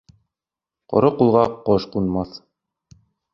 Ҡоро 0.93 1.11
ҡулға 1.19 1.43
ҡош 1.67 1.87
ҡунмаҫ. 1.97 2.35